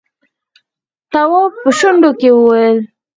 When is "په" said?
1.63-1.69